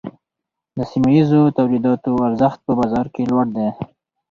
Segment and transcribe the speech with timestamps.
[0.75, 3.67] د سیمه ییزو تولیداتو ارزښت په بازار کې لوړ دی۔